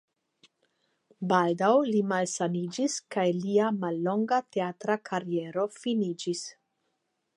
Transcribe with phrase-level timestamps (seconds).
[1.33, 6.43] Baldaŭ li malsaniĝis kaj lia mallonga teatra kariero finiĝis.